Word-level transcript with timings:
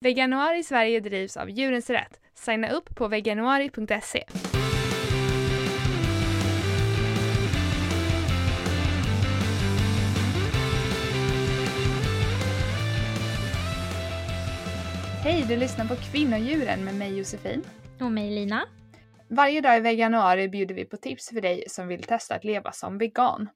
Veganuari 0.00 0.62
Sverige 0.62 1.00
drivs 1.00 1.36
av 1.36 1.50
Djurens 1.50 1.90
Rätt. 1.90 2.20
Signa 2.34 2.70
upp 2.70 2.96
på 2.96 3.08
veganuari.se. 3.08 4.24
Hej, 15.24 15.44
du 15.48 15.56
lyssnar 15.56 15.86
på 15.86 15.94
Kvinnodjuren 15.96 16.84
med 16.84 16.94
mig 16.94 17.18
Josefin. 17.18 17.62
Och 18.00 18.12
mig 18.12 18.30
Lina. 18.30 18.64
Varje 19.30 19.60
dag 19.60 19.76
i 19.76 19.80
veganuari 19.80 20.48
bjuder 20.48 20.74
vi 20.74 20.84
på 20.84 20.96
tips 20.96 21.28
för 21.28 21.40
dig 21.40 21.64
som 21.68 21.88
vill 21.88 22.02
testa 22.02 22.34
att 22.34 22.44
leva 22.44 22.72
som 22.72 22.98
vegan. 22.98 23.48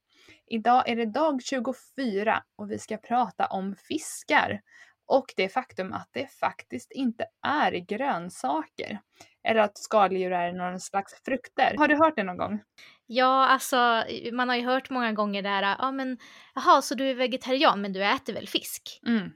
Idag 0.46 0.88
är 0.88 0.96
det 0.96 1.06
dag 1.06 1.42
24 1.42 2.42
och 2.56 2.70
vi 2.70 2.78
ska 2.78 2.96
prata 2.96 3.46
om 3.46 3.76
fiskar 3.88 4.60
och 5.06 5.32
det 5.36 5.48
faktum 5.48 5.92
att 5.92 6.08
det 6.12 6.32
faktiskt 6.32 6.92
inte 6.92 7.26
är 7.46 7.72
grönsaker. 7.72 9.00
Eller 9.44 9.60
att 9.60 9.78
skaldjur 9.78 10.32
är 10.32 10.52
någon 10.52 10.80
slags 10.80 11.14
frukter. 11.24 11.74
Har 11.78 11.88
du 11.88 11.96
hört 11.96 12.16
det 12.16 12.22
någon 12.22 12.36
gång? 12.36 12.60
Ja, 13.06 13.46
alltså 13.46 14.04
man 14.32 14.48
har 14.48 14.56
ju 14.56 14.64
hört 14.64 14.90
många 14.90 15.12
gånger 15.12 15.42
där, 15.42 15.76
ja 15.78 15.92
men 15.92 16.18
jaha, 16.54 16.82
så 16.82 16.94
du 16.94 17.10
är 17.10 17.14
vegetarian 17.14 17.80
men 17.80 17.92
du 17.92 18.04
äter 18.04 18.32
väl 18.32 18.48
fisk? 18.48 19.00
Mm. 19.06 19.30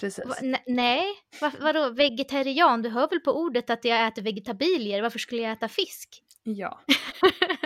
Precis. 0.00 0.26
Va, 0.26 0.34
nej, 0.66 1.04
Va, 1.40 1.52
vadå 1.60 1.90
vegetarian? 1.90 2.82
Du 2.82 2.88
hör 2.88 3.08
väl 3.08 3.20
på 3.20 3.32
ordet 3.32 3.70
att 3.70 3.84
jag 3.84 4.06
äter 4.06 4.22
vegetabilier, 4.22 5.02
varför 5.02 5.18
skulle 5.18 5.42
jag 5.42 5.52
äta 5.52 5.68
fisk? 5.68 6.22
Ja. 6.42 6.80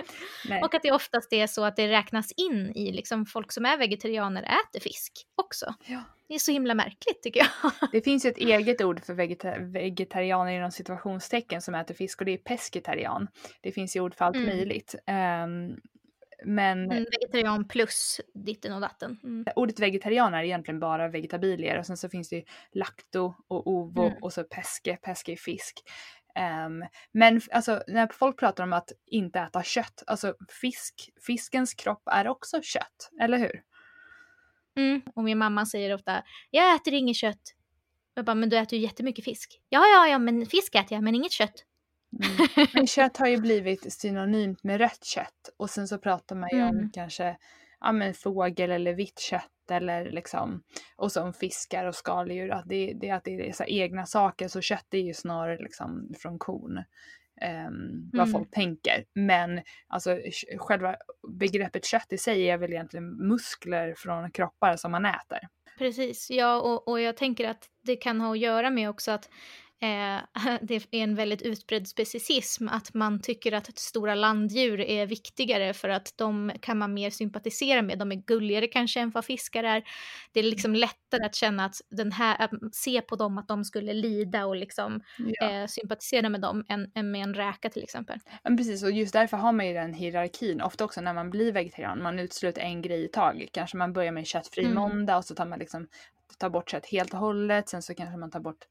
och 0.62 0.74
att 0.74 0.82
det 0.82 0.92
oftast 0.92 1.32
är 1.32 1.46
så 1.46 1.64
att 1.64 1.76
det 1.76 1.88
räknas 1.88 2.32
in 2.36 2.72
i 2.74 2.92
liksom 2.92 3.26
folk 3.26 3.52
som 3.52 3.64
är 3.64 3.78
vegetarianer 3.78 4.42
äter 4.42 4.80
fisk 4.80 5.12
också. 5.34 5.74
Ja. 5.86 6.02
Det 6.28 6.34
är 6.34 6.38
så 6.38 6.52
himla 6.52 6.74
märkligt 6.74 7.22
tycker 7.22 7.40
jag. 7.40 7.72
Det 7.92 8.02
finns 8.02 8.24
ju 8.24 8.30
ett 8.30 8.38
eget 8.38 8.80
ord 8.80 9.04
för 9.04 9.14
vegeta 9.14 9.58
vegetarianer 9.58 10.52
inom 10.52 10.70
situationstecken 10.70 11.62
som 11.62 11.74
äter 11.74 11.94
fisk 11.94 12.20
och 12.20 12.24
det 12.24 12.32
är 12.32 12.38
pescetarian. 12.38 13.28
Det 13.60 13.72
finns 13.72 13.96
ju 13.96 14.00
ord 14.00 14.14
för 14.14 14.24
allt 14.24 14.36
mm. 14.36 14.48
möjligt. 14.48 14.94
Um, 15.06 15.80
men... 16.44 16.90
Mm, 16.90 17.04
vegetarian 17.20 17.68
plus 17.68 18.20
ditten 18.34 18.72
och 18.72 18.80
datten. 18.80 19.20
Mm. 19.24 19.44
Ordet 19.56 19.80
vegetarian 19.80 20.34
är 20.34 20.42
egentligen 20.42 20.80
bara 20.80 21.08
vegetabilier 21.08 21.78
och 21.78 21.86
sen 21.86 21.96
så 21.96 22.08
finns 22.08 22.28
det 22.28 22.36
ju 22.36 22.42
lakto 22.72 23.34
och 23.48 23.66
ovo 23.66 24.06
mm. 24.06 24.22
och 24.22 24.32
så 24.32 24.44
peske, 24.44 24.96
peske 24.96 25.32
är 25.32 25.36
fisk. 25.36 25.82
Um, 26.36 26.84
men 27.12 27.40
alltså 27.50 27.82
när 27.86 28.08
folk 28.12 28.38
pratar 28.38 28.64
om 28.64 28.72
att 28.72 28.92
inte 29.06 29.40
äta 29.40 29.62
kött, 29.62 30.02
alltså 30.06 30.34
fisk, 30.60 31.10
fiskens 31.26 31.74
kropp 31.74 32.02
är 32.06 32.28
också 32.28 32.62
kött, 32.62 33.10
eller 33.20 33.38
hur? 33.38 33.62
Mm, 34.76 35.02
och 35.14 35.24
min 35.24 35.38
mamma 35.38 35.66
säger 35.66 35.94
ofta, 35.94 36.22
jag 36.50 36.74
äter 36.74 36.94
inget 36.94 37.16
kött. 37.16 37.54
Jag 38.14 38.24
bara, 38.24 38.34
men 38.34 38.48
du 38.48 38.56
äter 38.56 38.78
ju 38.78 38.84
jättemycket 38.84 39.24
fisk. 39.24 39.60
Ja, 39.68 39.86
ja, 39.86 40.08
ja, 40.08 40.18
men 40.18 40.46
fisk 40.46 40.74
äter 40.74 40.92
jag, 40.96 41.02
men 41.02 41.14
inget 41.14 41.32
kött. 41.32 41.64
Mm. 42.24 42.68
Men 42.74 42.86
kött 42.86 43.16
har 43.16 43.26
ju 43.26 43.36
blivit 43.36 43.92
synonymt 43.92 44.64
med 44.64 44.78
rött 44.78 45.04
kött 45.04 45.50
och 45.56 45.70
sen 45.70 45.88
så 45.88 45.98
pratar 45.98 46.36
man 46.36 46.48
ju 46.52 46.58
mm. 46.58 46.68
om 46.68 46.90
kanske 46.94 47.36
ja, 47.80 47.92
men 47.92 48.14
fågel 48.14 48.70
eller 48.70 48.94
vitt 48.94 49.18
kött 49.18 49.70
eller 49.70 50.10
liksom 50.10 50.62
och 50.96 51.12
så 51.12 51.22
om 51.22 51.32
fiskar 51.32 51.84
och 51.84 51.94
skaldjur 51.94 52.50
att 52.50 52.68
det, 52.68 52.92
det, 53.00 53.10
att 53.10 53.24
det 53.24 53.48
är 53.48 53.52
så 53.52 53.64
egna 53.64 54.06
saker 54.06 54.48
så 54.48 54.60
kött 54.60 54.94
är 54.94 54.98
ju 54.98 55.14
snarare 55.14 55.58
liksom 55.58 56.14
från 56.18 56.38
kon. 56.38 56.78
Um, 57.68 58.10
vad 58.12 58.28
mm. 58.28 58.32
folk 58.32 58.50
tänker. 58.50 59.04
Men 59.14 59.62
alltså 59.88 60.18
själva 60.58 60.96
begreppet 61.28 61.84
kött 61.84 62.12
i 62.12 62.18
sig 62.18 62.50
är 62.50 62.58
väl 62.58 62.72
egentligen 62.72 63.28
muskler 63.28 63.94
från 63.96 64.30
kroppar 64.30 64.76
som 64.76 64.92
man 64.92 65.04
äter. 65.04 65.38
Precis, 65.78 66.30
ja 66.30 66.60
och, 66.60 66.88
och 66.88 67.00
jag 67.00 67.16
tänker 67.16 67.48
att 67.48 67.68
det 67.82 67.96
kan 67.96 68.20
ha 68.20 68.32
att 68.32 68.38
göra 68.38 68.70
med 68.70 68.90
också 68.90 69.10
att 69.10 69.30
det 70.60 70.74
är 70.74 71.02
en 71.02 71.14
väldigt 71.14 71.42
utbredd 71.42 71.88
specicism 71.88 72.68
att 72.68 72.94
man 72.94 73.20
tycker 73.20 73.52
att 73.52 73.78
stora 73.78 74.14
landdjur 74.14 74.80
är 74.80 75.06
viktigare 75.06 75.74
för 75.74 75.88
att 75.88 76.12
de 76.16 76.52
kan 76.60 76.78
man 76.78 76.94
mer 76.94 77.10
sympatisera 77.10 77.82
med. 77.82 77.98
De 77.98 78.12
är 78.12 78.16
gulligare 78.16 78.66
kanske 78.66 79.00
än 79.00 79.10
vad 79.10 79.24
fiskar 79.24 79.64
är. 79.64 79.82
Det 80.32 80.40
är 80.40 80.44
liksom 80.44 80.74
lättare 80.74 81.24
att 81.24 81.34
känna 81.34 81.64
att 81.64 81.80
den 81.90 82.12
här, 82.12 82.36
att 82.40 82.74
se 82.74 83.00
på 83.00 83.16
dem 83.16 83.38
att 83.38 83.48
de 83.48 83.64
skulle 83.64 83.92
lida 83.94 84.46
och 84.46 84.56
liksom 84.56 85.00
ja. 85.18 85.50
eh, 85.50 85.66
sympatisera 85.66 86.28
med 86.28 86.40
dem 86.40 86.64
än, 86.68 86.90
än, 86.94 87.10
med 87.10 87.22
en 87.22 87.34
räka 87.34 87.70
till 87.70 87.82
exempel. 87.82 88.18
Men 88.42 88.56
precis, 88.56 88.82
och 88.82 88.90
just 88.90 89.12
därför 89.12 89.36
har 89.36 89.52
man 89.52 89.66
ju 89.66 89.74
den 89.74 89.94
hierarkin. 89.94 90.60
Ofta 90.60 90.84
också 90.84 91.00
när 91.00 91.14
man 91.14 91.30
blir 91.30 91.52
vegetarian, 91.52 92.02
man 92.02 92.18
utesluter 92.18 92.62
en 92.62 92.82
grej 92.82 93.04
i 93.04 93.08
taget. 93.08 93.52
Kanske 93.52 93.76
man 93.76 93.92
börjar 93.92 94.12
med 94.12 94.26
köttfri 94.26 94.62
mm. 94.62 94.74
måndag 94.74 95.16
och 95.16 95.24
så 95.24 95.34
tar 95.34 95.46
man 95.46 95.58
liksom 95.58 95.86
tar 96.38 96.50
bort 96.50 96.70
kött 96.70 96.86
helt 96.86 97.14
och 97.14 97.20
hållet. 97.20 97.68
Sen 97.68 97.82
så 97.82 97.94
kanske 97.94 98.16
man 98.16 98.30
tar 98.30 98.40
bort 98.40 98.64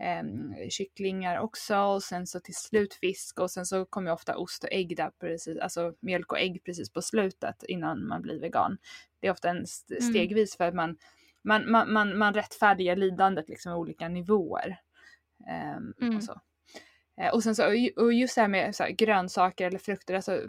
eh, 0.00 0.68
kycklingar 0.68 1.38
också 1.38 1.76
och 1.76 2.02
sen 2.02 2.26
så 2.26 2.40
till 2.40 2.54
slut 2.54 2.94
fisk 2.94 3.40
och 3.40 3.50
sen 3.50 3.66
så 3.66 3.84
kommer 3.84 4.12
ofta 4.12 4.36
ost 4.36 4.64
och 4.64 4.72
ägg 4.72 4.96
där 4.96 5.10
precis, 5.20 5.58
alltså 5.58 5.94
mjölk 6.00 6.32
och 6.32 6.38
ägg 6.38 6.64
precis 6.64 6.92
på 6.92 7.02
slutet 7.02 7.62
innan 7.62 8.06
man 8.06 8.22
blir 8.22 8.40
vegan. 8.40 8.78
Det 9.20 9.26
är 9.26 9.32
ofta 9.32 9.50
en 9.50 9.62
st 9.62 9.94
mm. 9.94 10.10
stegvis 10.10 10.56
för 10.56 10.64
att 10.64 10.74
man, 10.74 10.96
man, 11.42 11.70
man, 11.70 11.92
man, 11.92 12.18
man 12.18 12.34
rättfärdigar 12.34 12.96
lidandet 12.96 13.48
liksom 13.48 13.72
i 13.72 13.74
olika 13.74 14.08
nivåer. 14.08 14.80
Eh, 15.48 15.76
mm. 16.02 16.16
och, 16.16 16.24
så. 16.24 16.40
Eh, 17.20 17.34
och 17.34 17.42
sen 17.42 17.54
så, 17.54 17.64
och 17.96 18.12
just 18.12 18.34
det 18.34 18.40
här 18.40 18.48
med 18.48 18.76
så 18.76 18.82
här, 18.82 18.90
grönsaker 18.90 19.66
eller 19.66 19.78
frukter, 19.78 20.14
alltså 20.14 20.42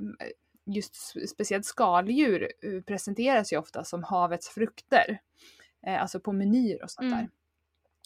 just 0.66 0.96
speciellt 1.30 1.66
skaldjur 1.66 2.52
eh, 2.64 2.82
presenteras 2.82 3.54
ju 3.54 3.58
ofta 3.58 3.84
som 3.84 4.04
havets 4.04 4.50
frukter. 4.50 5.20
Eh, 5.88 6.02
alltså 6.02 6.20
på 6.20 6.32
menyer 6.32 6.84
och 6.84 6.92
sånt 6.92 7.06
mm. 7.06 7.20
där. 7.20 7.30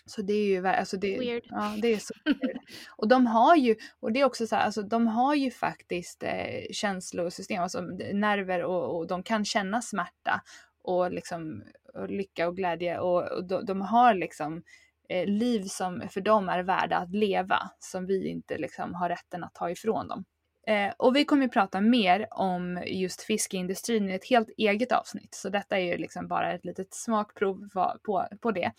Så 0.05 0.21
det 0.21 0.33
är 0.33 0.45
ju 0.45 0.67
alltså 0.67 0.97
det, 0.97 1.19
weird. 1.19 1.43
Ja, 1.49 1.73
det 1.81 1.93
är 1.93 1.99
så 1.99 2.13
weird. 2.25 2.59
Och 2.89 3.07
de 3.07 3.27
har 3.27 3.55
ju, 3.55 3.75
och 3.99 4.11
det 4.11 4.21
är 4.21 4.25
också 4.25 4.47
så 4.47 4.55
här, 4.55 4.65
alltså 4.65 4.81
de 4.81 5.07
har 5.07 5.35
ju 5.35 5.51
faktiskt 5.51 6.23
eh, 6.23 6.71
känslosystem, 6.71 7.63
alltså 7.63 7.81
nerver 8.13 8.63
och, 8.63 8.97
och 8.97 9.07
de 9.07 9.23
kan 9.23 9.45
känna 9.45 9.81
smärta 9.81 10.41
och 10.83 11.11
liksom 11.11 11.63
och 11.93 12.09
lycka 12.09 12.47
och 12.47 12.55
glädje 12.55 12.99
och, 12.99 13.31
och 13.31 13.43
de, 13.47 13.65
de, 13.65 13.81
har 13.81 14.13
liksom 14.13 14.63
eh, 15.09 15.25
liv 15.25 15.63
som 15.63 16.03
för 16.09 16.21
dem 16.21 16.49
är 16.49 16.63
värda 16.63 16.97
att 16.97 17.13
leva 17.15 17.69
som 17.79 18.05
vi 18.05 18.27
inte 18.27 18.57
liksom 18.57 18.93
har 18.93 19.09
rätten 19.09 19.43
att 19.43 19.53
ta 19.53 19.69
ifrån 19.69 20.07
dem. 20.07 20.25
Eh, 20.67 20.93
och 20.97 21.15
vi 21.15 21.25
kommer 21.25 21.43
ju 21.43 21.49
prata 21.49 21.81
mer 21.81 22.27
om 22.31 22.83
just 22.85 23.21
fiskeindustrin 23.21 24.09
i 24.09 24.13
ett 24.13 24.29
helt 24.29 24.49
eget 24.57 24.91
avsnitt, 24.91 25.35
så 25.35 25.49
detta 25.49 25.77
är 25.77 25.83
ju 25.83 25.97
liksom 25.97 26.27
bara 26.27 26.53
ett 26.53 26.65
litet 26.65 26.93
smakprov 26.93 27.69
på, 28.03 28.27
på 28.41 28.51
det. 28.51 28.71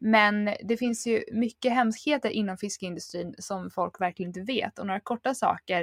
Men 0.00 0.50
det 0.62 0.76
finns 0.76 1.06
ju 1.06 1.24
mycket 1.32 1.72
hemskheter 1.72 2.30
inom 2.30 2.56
fiskeindustrin 2.56 3.34
som 3.38 3.70
folk 3.70 4.00
verkligen 4.00 4.28
inte 4.28 4.40
vet 4.40 4.78
och 4.78 4.86
några 4.86 5.00
korta 5.00 5.34
saker 5.34 5.82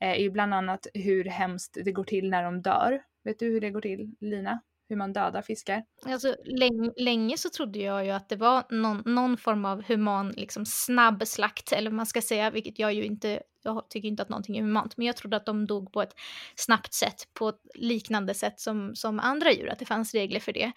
eh, 0.00 0.10
är 0.10 0.14
ju 0.14 0.30
bland 0.30 0.54
annat 0.54 0.86
hur 0.94 1.24
hemskt 1.24 1.78
det 1.84 1.92
går 1.92 2.04
till 2.04 2.30
när 2.30 2.42
de 2.42 2.62
dör. 2.62 3.02
Vet 3.24 3.38
du 3.38 3.46
hur 3.46 3.60
det 3.60 3.70
går 3.70 3.80
till, 3.80 4.14
Lina? 4.20 4.60
Hur 4.90 4.96
man 4.96 5.12
dödar 5.12 5.42
fiskar? 5.42 5.82
Alltså, 6.06 6.36
länge, 6.44 6.92
länge 6.96 7.38
så 7.38 7.50
trodde 7.50 7.78
jag 7.78 8.04
ju 8.04 8.10
att 8.10 8.28
det 8.28 8.36
var 8.36 8.64
någon, 8.70 9.02
någon 9.14 9.36
form 9.36 9.64
av 9.64 9.82
human, 9.82 10.30
liksom 10.30 10.66
snabb 10.66 11.26
slakt, 11.26 11.72
eller 11.72 11.90
vad 11.90 11.96
man 11.96 12.06
ska 12.06 12.22
säga, 12.22 12.50
vilket 12.50 12.78
jag 12.78 12.94
ju 12.94 13.04
inte, 13.04 13.42
jag 13.62 13.90
tycker 13.90 14.08
inte 14.08 14.22
att 14.22 14.28
någonting 14.28 14.58
är 14.58 14.62
humant, 14.62 14.96
men 14.96 15.06
jag 15.06 15.16
trodde 15.16 15.36
att 15.36 15.46
de 15.46 15.66
dog 15.66 15.92
på 15.92 16.02
ett 16.02 16.14
snabbt 16.54 16.94
sätt, 16.94 17.28
på 17.34 17.48
ett 17.48 17.60
liknande 17.74 18.34
sätt 18.34 18.60
som, 18.60 18.94
som 18.94 19.20
andra 19.20 19.52
djur, 19.52 19.70
att 19.70 19.78
det 19.78 19.84
fanns 19.84 20.14
regler 20.14 20.40
för 20.40 20.52
det. 20.52 20.72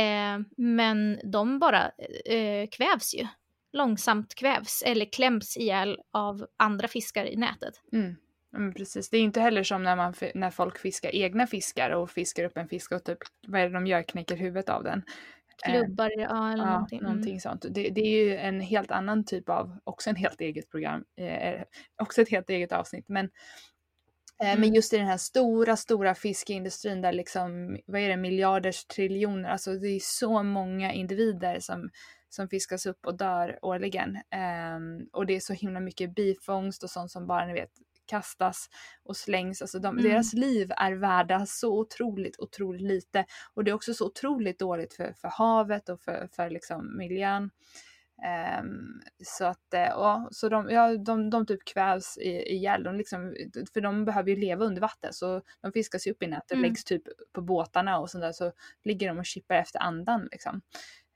Eh, 0.00 0.38
men 0.56 1.20
de 1.32 1.58
bara 1.58 1.90
eh, 2.24 2.68
kvävs 2.70 3.14
ju, 3.14 3.26
långsamt 3.72 4.34
kvävs, 4.34 4.82
eller 4.86 5.12
kläms 5.12 5.56
ihjäl 5.56 5.98
av 6.12 6.46
andra 6.56 6.88
fiskar 6.88 7.24
i 7.24 7.36
nätet. 7.36 7.74
Mm. 7.92 8.16
Mm, 8.56 8.74
precis. 8.74 9.10
Det 9.10 9.16
är 9.16 9.22
inte 9.22 9.40
heller 9.40 9.62
som 9.62 9.82
när, 9.82 9.96
man, 9.96 10.14
när 10.34 10.50
folk 10.50 10.78
fiskar 10.78 11.14
egna 11.14 11.46
fiskar 11.46 11.90
och 11.90 12.10
fiskar 12.10 12.44
upp 12.44 12.56
en 12.56 12.68
fisk 12.68 12.92
och 12.92 13.04
typ, 13.04 13.18
vad 13.46 13.60
är 13.60 13.68
det 13.68 13.74
de 13.74 13.86
gör, 13.86 14.02
knäcker 14.02 14.36
huvudet 14.36 14.68
av 14.68 14.84
den. 14.84 15.02
Klubbar, 15.64 16.10
eh, 16.18 16.24
ja 16.24 16.52
eller 16.52 16.64
ja, 16.64 16.70
någonting. 16.70 16.98
Mm. 16.98 17.10
någonting 17.10 17.40
sånt. 17.40 17.64
Det, 17.70 17.88
det, 17.90 18.00
är 18.00 18.24
ju 18.24 18.36
en 18.36 18.60
helt 18.60 18.90
annan 18.90 19.24
typ 19.24 19.48
av, 19.48 19.78
också 19.84 20.10
en 20.10 20.16
helt 20.16 20.40
eget 20.40 20.70
program, 20.70 21.04
eh, 21.16 21.62
också 22.02 22.22
ett 22.22 22.30
helt 22.30 22.50
eget 22.50 22.72
avsnitt. 22.72 23.04
Men, 23.08 23.24
eh, 24.42 24.48
mm. 24.48 24.60
men 24.60 24.74
just 24.74 24.92
i 24.92 24.96
den 24.96 25.06
här 25.06 25.16
stora, 25.16 25.76
stora 25.76 26.14
fiskeindustrin 26.14 27.02
där 27.02 27.12
liksom, 27.12 27.78
vad 27.86 28.00
är 28.00 28.08
det, 28.08 28.16
miljarders 28.16 28.84
triljoner, 28.84 29.48
alltså 29.48 29.74
det 29.74 29.88
är 29.88 30.00
så 30.02 30.42
många 30.42 30.92
individer 30.92 31.60
som 31.60 31.90
som 32.30 32.48
fiskas 32.48 32.86
upp 32.86 33.06
och 33.06 33.16
dör 33.16 33.58
årligen. 33.62 34.16
Um, 34.76 35.08
och 35.12 35.26
det 35.26 35.36
är 35.36 35.40
så 35.40 35.52
himla 35.52 35.80
mycket 35.80 36.14
bifångst 36.14 36.82
och 36.82 36.90
sånt 36.90 37.10
som 37.10 37.26
bara 37.26 37.46
ni 37.46 37.52
vet 37.52 37.70
kastas 38.08 38.68
och 39.04 39.16
slängs. 39.16 39.62
Alltså 39.62 39.78
de, 39.78 39.98
mm. 39.98 40.10
Deras 40.10 40.32
liv 40.32 40.72
är 40.76 40.92
värda 40.92 41.46
så 41.46 41.78
otroligt, 41.78 42.38
otroligt 42.38 42.82
lite. 42.82 43.24
Och 43.54 43.64
det 43.64 43.70
är 43.70 43.74
också 43.74 43.94
så 43.94 44.06
otroligt 44.06 44.58
dåligt 44.58 44.94
för, 44.94 45.12
för 45.12 45.28
havet 45.28 45.88
och 45.88 46.00
för, 46.00 46.28
för 46.32 46.50
liksom 46.50 46.96
miljön. 46.96 47.50
Um, 48.60 49.02
så 49.24 49.44
att, 49.44 49.74
eh, 49.74 49.80
ja, 49.80 50.28
så 50.30 50.48
de, 50.48 50.70
ja, 50.70 50.96
de, 50.96 51.30
de 51.30 51.46
typ 51.46 51.64
kvävs 51.64 52.18
ihjäl, 52.20 52.82
de 52.82 52.96
liksom, 52.96 53.34
för 53.72 53.80
de 53.80 54.04
behöver 54.04 54.30
ju 54.30 54.36
leva 54.36 54.64
under 54.64 54.80
vatten 54.80 55.12
så 55.12 55.42
de 55.60 55.72
fiskas 55.72 56.06
ju 56.06 56.10
upp 56.10 56.22
i 56.22 56.26
nätet, 56.26 56.52
mm. 56.52 56.62
läggs 56.62 56.84
typ 56.84 57.02
på 57.32 57.42
båtarna 57.42 57.98
och 57.98 58.10
sådär 58.10 58.32
så 58.32 58.52
ligger 58.84 59.08
de 59.08 59.18
och 59.18 59.26
chippar 59.26 59.54
efter 59.54 59.78
andan 59.78 60.28
liksom. 60.32 60.60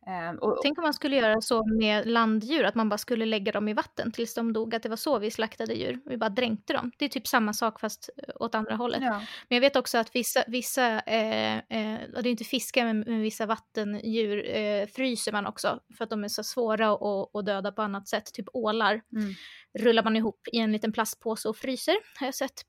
Um, 0.07 0.39
och, 0.39 0.59
Tänk 0.63 0.79
om 0.79 0.83
man 0.83 0.95
skulle 0.95 1.17
göra 1.17 1.41
så 1.41 1.65
med 1.65 2.07
landdjur, 2.07 2.65
att 2.65 2.75
man 2.75 2.89
bara 2.89 2.99
skulle 2.99 3.27
lägga 3.27 3.53
dem 3.53 3.69
i 3.69 3.75
vatten 3.75 4.13
tills 4.13 4.35
de 4.35 4.53
dog, 4.53 4.75
att 4.75 4.83
det 4.83 4.89
var 4.89 4.97
så 4.97 5.19
vi 5.19 5.31
slaktade 5.31 5.75
djur. 5.75 6.01
Vi 6.05 6.17
bara 6.17 6.31
dränkte 6.31 6.73
dem. 6.73 6.93
Det 6.99 7.05
är 7.05 7.09
typ 7.09 7.27
samma 7.27 7.53
sak 7.53 7.81
fast 7.81 8.11
eh, 8.17 8.35
åt 8.41 8.55
andra 8.55 8.75
hållet. 8.77 9.03
ja. 9.03 9.13
Men 9.49 9.57
jag 9.57 9.61
vet 9.61 9.77
också 9.77 9.99
att 9.99 10.15
vissa, 10.17 10.45
vissa 10.47 11.01
eh, 11.01 11.57
eh, 11.57 12.01
och 12.17 12.23
det 12.23 12.29
är 12.29 12.31
inte 12.31 12.45
fiskar, 12.45 12.85
men, 12.85 13.01
men 13.01 13.21
vissa 13.23 13.47
vattendjur 13.47 14.57
eh, 14.57 14.87
fryser 14.87 15.33
man 15.33 15.47
också 15.47 15.81
för 15.97 16.05
att 16.05 16.11
de 16.11 16.25
är 16.25 16.29
så 16.29 16.45
svåra 16.45 16.93
att, 16.93 17.37
att 17.37 17.47
döda 17.47 17.73
på 17.73 17.83
annat 17.83 18.09
sätt. 18.09 18.33
Typ 18.35 18.47
ålar 18.53 19.01
Mm. 19.13 19.35
rullar 19.79 20.03
man 20.03 20.17
ihop 20.17 20.49
i 20.53 20.59
en 20.59 20.73
liten 20.73 20.93
plastpåse 20.93 21.49
och 21.49 21.57
fryser. 21.57 21.97
Har 22.21 22.27
jag 22.27 22.35
sett 22.35 22.63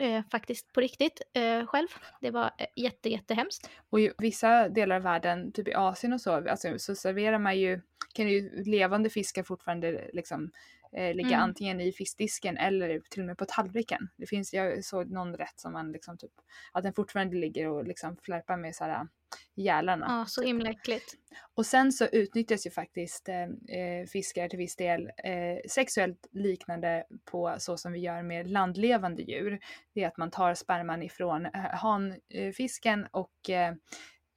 eh, 0.00 0.22
faktiskt 0.30 0.72
på 0.72 0.80
riktigt 0.80 1.22
eh, 1.34 1.66
själv. 1.66 1.88
Det 2.20 2.30
var 2.30 2.50
eh, 2.58 2.66
jätte, 2.76 3.08
jättehemskt. 3.08 3.70
Och 3.90 4.00
i 4.00 4.12
vissa 4.18 4.68
delar 4.68 4.96
av 4.96 5.02
världen, 5.02 5.52
typ 5.52 5.68
i 5.68 5.74
Asien 5.74 6.12
och 6.12 6.20
så, 6.20 6.48
alltså, 6.50 6.78
så 6.78 6.94
serverar 6.94 7.38
man 7.38 7.58
ju, 7.58 7.80
kan 8.14 8.28
ju 8.28 8.64
levande 8.64 9.10
fiskar 9.10 9.42
fortfarande 9.42 10.10
liksom 10.12 10.50
eh, 10.96 11.14
ligga 11.14 11.28
Mm. 11.28 11.40
antingen 11.40 11.80
i 11.80 11.92
fiskdisken 11.92 12.56
eller 12.56 13.00
till 13.10 13.20
och 13.20 13.26
med 13.26 13.38
på 13.38 13.44
tallriken. 13.44 14.08
Det 14.16 14.26
finns, 14.26 14.54
jag 14.54 14.84
såg 14.84 15.10
någon 15.10 15.36
rätt 15.36 15.60
som 15.60 15.72
man 15.72 15.92
liksom 15.92 16.18
typ, 16.18 16.32
att 16.72 16.82
den 16.82 16.92
fortfarande 16.94 17.36
ligger 17.36 17.68
och 17.68 17.84
liksom 17.84 18.16
flärpar 18.16 18.56
med 18.56 18.74
såhär 18.74 19.06
gälarna. 19.54 20.06
Ja, 20.08 20.26
så 20.26 20.42
himla 20.42 20.70
äckligt. 20.70 21.14
Och 21.54 21.66
sen 21.66 21.92
så 21.92 22.06
utnyttjas 22.06 22.66
ju 22.66 22.70
faktiskt 22.70 23.28
eh, 23.28 23.42
eh, 23.78 24.06
fiskar 24.06 24.48
till 24.48 24.58
viss 24.58 24.76
del 24.76 25.10
eh, 25.24 25.58
sexuellt 25.68 26.26
liknande 26.30 27.04
på 27.24 27.54
så 27.58 27.76
som 27.76 27.92
vi 27.92 27.98
gör 27.98 28.22
med 28.22 28.50
landlevande 28.50 29.22
djur. 29.22 29.58
Det 29.94 30.02
är 30.02 30.08
att 30.08 30.16
man 30.16 30.30
tar 30.30 30.54
sperman 30.54 31.02
ifrån 31.02 31.46
eh, 31.46 31.52
hanfisken 31.54 33.06
och 33.10 33.50
eh, 33.50 33.74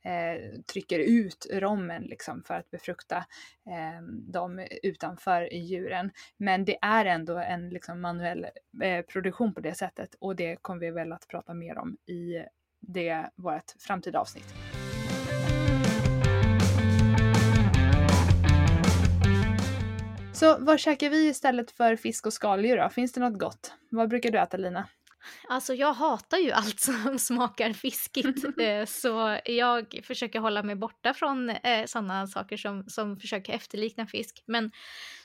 eh, 0.05 0.59
trycker 0.73 0.99
ut 0.99 1.47
rommen 1.51 2.03
liksom 2.03 2.43
för 2.43 2.53
att 2.53 2.71
befrukta 2.71 3.17
eh, 3.69 4.01
dem 4.31 4.67
utanför 4.83 5.53
djuren. 5.53 6.11
Men 6.37 6.65
det 6.65 6.77
är 6.81 7.05
ändå 7.05 7.37
en 7.37 7.69
liksom, 7.69 8.01
manuell 8.01 8.47
eh, 8.83 9.05
produktion 9.05 9.53
på 9.53 9.59
det 9.59 9.75
sättet 9.75 10.15
och 10.19 10.35
det 10.35 10.57
kommer 10.61 10.79
vi 10.79 10.91
väl 10.91 11.11
att 11.11 11.27
prata 11.27 11.53
mer 11.53 11.77
om 11.77 11.97
i 12.07 12.45
det, 12.79 13.29
vårt 13.35 13.71
framtida 13.79 14.19
avsnitt. 14.19 14.74
Så 20.35 20.57
vad 20.59 20.79
käkar 20.79 21.09
vi 21.09 21.27
istället 21.27 21.71
för 21.71 21.95
fisk 21.95 22.25
och 22.25 22.33
skaldjur 22.33 22.77
då? 22.77 22.89
Finns 22.89 23.11
det 23.13 23.19
något 23.19 23.39
gott? 23.39 23.73
Vad 23.89 24.09
brukar 24.09 24.31
du 24.31 24.39
äta 24.39 24.57
Lina? 24.57 24.87
Alltså 25.49 25.73
jag 25.73 25.93
hatar 25.93 26.37
ju 26.37 26.51
allt 26.51 26.79
som 26.79 27.19
smakar 27.19 27.73
fiskigt. 27.73 28.45
eh, 28.59 28.85
så 28.85 29.39
jag 29.45 29.99
försöker 30.03 30.39
hålla 30.39 30.63
mig 30.63 30.75
borta 30.75 31.13
från 31.13 31.49
eh, 31.49 31.85
sådana 31.85 32.27
saker 32.27 32.57
som, 32.57 32.83
som 32.87 33.17
försöker 33.17 33.53
efterlikna 33.53 34.07
fisk. 34.07 34.43
Men 34.47 34.71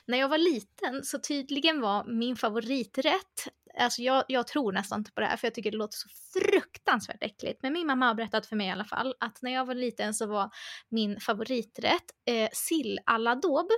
när 0.05 0.17
jag 0.17 0.29
var 0.29 0.37
liten 0.37 1.03
så 1.03 1.19
tydligen 1.19 1.81
var 1.81 2.05
min 2.05 2.35
favoriträtt, 2.35 3.47
alltså 3.79 4.01
jag, 4.01 4.23
jag 4.27 4.47
tror 4.47 4.71
nästan 4.71 4.99
inte 4.99 5.11
på 5.11 5.21
det 5.21 5.27
här 5.27 5.37
för 5.37 5.47
jag 5.47 5.53
tycker 5.53 5.71
det 5.71 5.77
låter 5.77 5.97
så 5.97 6.09
fruktansvärt 6.39 7.23
äckligt. 7.23 7.59
Men 7.63 7.73
min 7.73 7.87
mamma 7.87 8.07
har 8.07 8.15
berättat 8.15 8.45
för 8.45 8.55
mig 8.55 8.67
i 8.67 8.71
alla 8.71 8.85
fall 8.85 9.15
att 9.19 9.41
när 9.41 9.51
jag 9.51 9.65
var 9.65 9.75
liten 9.75 10.13
så 10.13 10.25
var 10.27 10.49
min 10.89 11.19
favoriträtt 11.19 12.05
eh, 12.25 12.49
sill 12.53 12.99
à 13.05 13.17
la 13.17 13.35
daube. 13.35 13.73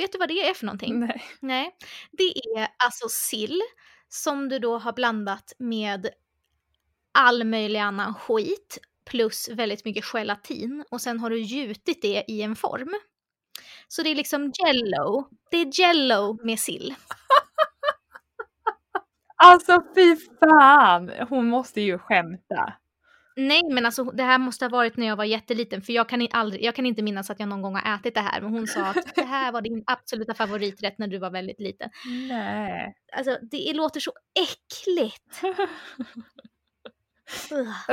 Vet 0.00 0.12
du 0.12 0.18
vad 0.18 0.28
det 0.28 0.48
är 0.48 0.54
för 0.54 0.66
någonting? 0.66 1.00
Nej. 1.00 1.22
Nej, 1.40 1.76
det 2.12 2.32
är 2.56 2.68
alltså 2.84 3.08
sill 3.08 3.60
som 4.08 4.48
du 4.48 4.58
då 4.58 4.78
har 4.78 4.92
blandat 4.92 5.52
med 5.58 6.08
all 7.12 7.44
möjlig 7.44 7.78
annan 7.78 8.14
skit 8.14 8.78
plus 9.04 9.48
väldigt 9.48 9.84
mycket 9.84 10.04
gelatin 10.04 10.84
och 10.90 11.00
sen 11.00 11.20
har 11.20 11.30
du 11.30 11.40
gjutit 11.40 12.02
det 12.02 12.24
i 12.28 12.42
en 12.42 12.56
form. 12.56 12.94
Så 13.88 14.02
det 14.02 14.10
är 14.10 14.14
liksom 14.14 14.52
jello. 14.64 15.28
Det 15.50 15.56
är 15.56 15.80
jello 15.80 16.38
med 16.44 16.58
sill. 16.58 16.94
Alltså 19.42 19.82
fy 19.94 20.16
fan! 20.40 21.10
Hon 21.28 21.48
måste 21.48 21.80
ju 21.80 21.98
skämta. 21.98 22.72
Nej, 23.48 23.62
men 23.70 23.86
alltså 23.86 24.04
det 24.04 24.22
här 24.22 24.38
måste 24.38 24.64
ha 24.64 24.70
varit 24.70 24.96
när 24.96 25.06
jag 25.06 25.16
var 25.16 25.24
jätteliten 25.24 25.82
för 25.82 25.92
jag 25.92 26.08
kan, 26.08 26.28
aldrig, 26.30 26.64
jag 26.64 26.74
kan 26.74 26.86
inte 26.86 27.02
minnas 27.02 27.30
att 27.30 27.40
jag 27.40 27.48
någon 27.48 27.62
gång 27.62 27.74
har 27.74 27.94
ätit 27.94 28.14
det 28.14 28.20
här 28.20 28.40
men 28.40 28.52
hon 28.52 28.66
sa 28.66 28.84
att 28.84 29.14
det 29.14 29.24
här 29.24 29.52
var 29.52 29.60
din 29.60 29.82
absoluta 29.86 30.34
favoriträtt 30.34 30.98
när 30.98 31.06
du 31.06 31.18
var 31.18 31.30
väldigt 31.30 31.60
liten. 31.60 31.90
Nej. 32.28 32.94
Alltså 33.16 33.38
det 33.50 33.72
låter 33.72 34.00
så 34.00 34.12
äckligt. 34.34 35.42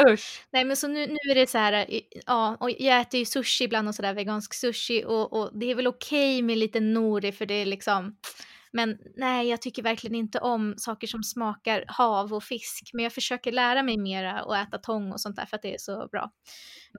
Usch. 0.10 0.46
Nej 0.52 0.66
men 0.66 0.78
så 0.78 0.88
nu, 0.88 1.08
nu 1.08 1.32
är 1.32 1.36
det 1.36 1.50
så 1.50 1.58
här, 1.58 1.86
ja, 2.26 2.58
och 2.60 2.72
jag 2.72 3.02
äter 3.02 3.20
ju 3.20 3.26
sushi 3.26 3.64
ibland 3.64 3.88
och 3.88 3.96
sådär, 3.96 4.14
vegansk 4.14 4.54
sushi 4.54 5.04
och, 5.06 5.34
och 5.34 5.60
det 5.60 5.72
är 5.72 5.76
väl 5.76 5.88
okej 5.88 6.42
med 6.42 6.58
lite 6.58 6.80
nori 6.80 7.32
för 7.32 7.46
det 7.46 7.54
är 7.54 7.66
liksom, 7.66 8.16
men 8.78 8.98
nej 9.16 9.50
jag 9.50 9.62
tycker 9.62 9.84
verkligen 9.84 10.16
inte 10.16 10.40
om 10.40 10.74
saker 10.78 11.08
som 11.08 11.24
smakar 11.24 11.86
hav 11.88 12.34
och 12.34 12.44
fisk, 12.44 12.90
men 12.94 13.04
jag 13.04 13.14
försöker 13.14 13.52
lära 13.52 13.84
mig 13.84 13.98
mera 13.98 14.44
och 14.44 14.58
äta 14.58 14.78
tång 14.78 15.12
och 15.12 15.22
sånt 15.22 15.36
där 15.36 15.46
för 15.46 15.56
att 15.56 15.62
det 15.62 15.74
är 15.74 15.78
så 15.78 16.08
bra. 16.12 16.32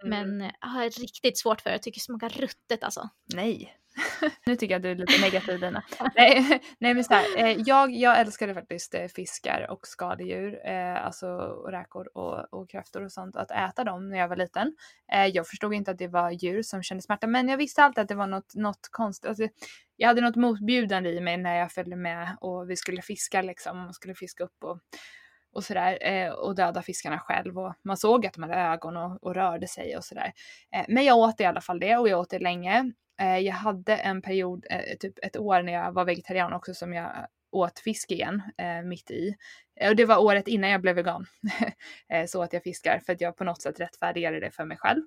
Mm. 0.02 0.10
Men 0.10 0.40
eh, 0.40 0.52
jag 0.60 0.68
har 0.68 1.00
riktigt 1.00 1.38
svårt 1.38 1.60
för 1.60 1.70
det, 1.70 1.74
jag 1.74 1.82
tycker 1.82 2.00
det 2.00 2.04
smakar 2.04 2.28
ruttet 2.28 2.84
alltså. 2.84 3.08
Nej. 3.34 3.78
nu 4.46 4.56
tycker 4.56 4.74
jag 4.74 4.78
att 4.78 4.82
du 4.82 4.90
är 4.90 4.94
lite 4.94 5.20
negativ 5.20 5.60
Dina. 5.60 5.82
nej, 6.14 6.60
nej 6.78 6.94
men 6.94 7.04
så 7.04 7.14
här, 7.14 7.36
eh, 7.36 7.62
jag, 7.66 7.94
jag 7.94 8.20
älskade 8.20 8.54
faktiskt 8.54 8.94
eh, 8.94 9.06
fiskar 9.06 9.70
och 9.70 9.86
skadedjur, 9.86 10.66
eh, 10.66 11.06
alltså 11.06 11.28
räkor 11.70 12.16
och, 12.16 12.54
och 12.54 12.70
kräftor 12.70 13.04
och 13.04 13.12
sånt, 13.12 13.36
att 13.36 13.50
äta 13.50 13.84
dem 13.84 14.08
när 14.08 14.18
jag 14.18 14.28
var 14.28 14.36
liten. 14.36 14.76
Eh, 15.12 15.26
jag 15.26 15.46
förstod 15.46 15.74
inte 15.74 15.90
att 15.90 15.98
det 15.98 16.08
var 16.08 16.30
djur 16.30 16.62
som 16.62 16.82
kände 16.82 17.02
smärta 17.02 17.26
men 17.26 17.48
jag 17.48 17.56
visste 17.56 17.84
alltid 17.84 18.02
att 18.02 18.08
det 18.08 18.14
var 18.14 18.26
något, 18.26 18.54
något 18.54 18.88
konstigt. 18.90 19.28
Alltså, 19.28 19.48
jag 20.00 20.08
hade 20.08 20.20
något 20.20 20.36
motbjudande 20.36 21.10
i 21.10 21.20
mig 21.20 21.36
när 21.36 21.58
jag 21.58 21.72
följde 21.72 21.96
med 21.96 22.36
och 22.40 22.70
vi 22.70 22.76
skulle 22.76 23.02
fiska 23.02 23.42
liksom, 23.42 23.78
man 23.78 23.94
skulle 23.94 24.14
fiska 24.14 24.44
upp 24.44 24.64
och 24.64 24.78
och 25.52 25.64
sådär 25.64 25.98
eh, 26.00 26.30
och 26.30 26.54
döda 26.54 26.82
fiskarna 26.82 27.18
själv 27.18 27.58
och 27.58 27.74
man 27.82 27.96
såg 27.96 28.26
att 28.26 28.34
de 28.34 28.42
hade 28.42 28.54
ögon 28.54 28.96
och, 28.96 29.24
och 29.24 29.34
rörde 29.34 29.68
sig 29.68 29.96
och 29.96 30.04
sådär. 30.04 30.32
Eh, 30.74 30.84
men 30.88 31.04
jag 31.04 31.18
åt 31.18 31.40
i 31.40 31.44
alla 31.44 31.60
fall 31.60 31.80
det 31.80 31.96
och 31.96 32.08
jag 32.08 32.20
åt 32.20 32.30
det 32.30 32.38
länge. 32.38 32.92
Eh, 33.20 33.38
jag 33.38 33.54
hade 33.54 33.96
en 33.96 34.22
period, 34.22 34.66
eh, 34.70 34.96
typ 35.00 35.18
ett 35.22 35.36
år 35.36 35.62
när 35.62 35.72
jag 35.72 35.92
var 35.92 36.04
vegetarian 36.04 36.52
också 36.52 36.74
som 36.74 36.92
jag 36.92 37.26
åt 37.52 37.78
fisk 37.78 38.10
igen 38.10 38.42
eh, 38.58 38.82
mitt 38.82 39.10
i. 39.10 39.34
Eh, 39.80 39.90
och 39.90 39.96
det 39.96 40.04
var 40.04 40.18
året 40.18 40.48
innan 40.48 40.70
jag 40.70 40.80
blev 40.80 40.96
vegan. 40.96 41.26
Eh, 42.12 42.26
så 42.26 42.42
att 42.42 42.52
jag 42.52 42.62
fiskar 42.62 42.98
för 43.06 43.12
att 43.12 43.20
jag 43.20 43.36
på 43.36 43.44
något 43.44 43.62
sätt 43.62 43.80
rättfärdigade 43.80 44.40
det 44.40 44.50
för 44.50 44.64
mig 44.64 44.76
själv. 44.76 45.02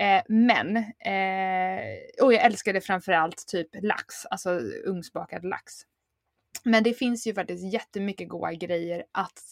Eh, 0.00 0.22
men, 0.28 0.76
eh, 0.76 2.22
och 2.22 2.32
jag 2.34 2.44
älskade 2.44 2.80
framförallt 2.80 3.46
typ 3.46 3.68
lax, 3.82 4.26
alltså 4.30 4.50
ugnsbakad 4.84 5.44
lax. 5.44 5.72
Men 6.64 6.82
det 6.82 6.94
finns 6.94 7.26
ju 7.26 7.34
faktiskt 7.34 7.72
jättemycket 7.72 8.28
goda 8.28 8.52
grejer 8.52 9.04
att 9.12 9.42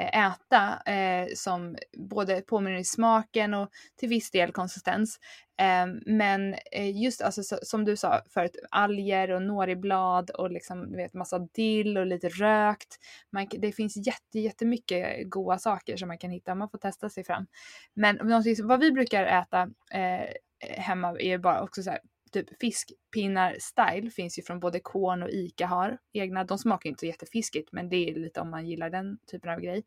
eh, 0.00 0.26
äta 0.26 0.92
eh, 0.92 1.28
som 1.34 1.76
både 1.98 2.40
påminner 2.40 2.78
i 2.78 2.84
smaken 2.84 3.54
och 3.54 3.70
till 3.96 4.08
viss 4.08 4.30
del 4.30 4.52
konsistens. 4.52 5.20
Eh, 5.60 5.86
men 6.06 6.54
eh, 6.72 7.02
just 7.02 7.22
alltså, 7.22 7.42
så, 7.42 7.58
som 7.62 7.84
du 7.84 7.96
sa 7.96 8.22
förut, 8.30 8.56
alger 8.70 9.30
och 9.30 9.42
noriblad 9.42 10.30
och 10.30 10.50
liksom 10.50 10.92
vet 10.96 11.14
massa 11.14 11.38
dill 11.38 11.98
och 11.98 12.06
lite 12.06 12.28
rökt. 12.28 12.98
Man, 13.32 13.46
det 13.50 13.72
finns 13.72 13.96
jätte, 14.06 14.40
jättemycket 14.40 15.30
goda 15.30 15.58
saker 15.58 15.96
som 15.96 16.08
man 16.08 16.18
kan 16.18 16.30
hitta, 16.30 16.54
man 16.54 16.70
får 16.70 16.78
testa 16.78 17.08
sig 17.08 17.24
fram. 17.24 17.46
Men 17.94 18.18
vad 18.62 18.80
vi 18.80 18.92
brukar 18.92 19.24
äta 19.24 19.62
eh, 19.92 20.28
hemma 20.60 21.20
är 21.20 21.38
bara 21.38 21.62
också 21.62 21.82
så 21.82 21.90
här 21.90 22.00
typ 22.32 22.60
fiskpinnar 22.60 23.56
style 23.60 24.10
finns 24.10 24.38
ju 24.38 24.42
från 24.42 24.60
både 24.60 24.80
Korn 24.80 25.22
och 25.22 25.30
Ica 25.30 25.66
har 25.66 25.98
egna. 26.12 26.44
De 26.44 26.58
smakar 26.58 26.90
inte 26.90 27.00
så 27.00 27.06
jättefiskigt 27.06 27.72
men 27.72 27.88
det 27.88 27.96
är 27.96 28.14
lite 28.14 28.40
om 28.40 28.50
man 28.50 28.66
gillar 28.66 28.90
den 28.90 29.18
typen 29.30 29.50
av 29.50 29.60
grej. 29.60 29.82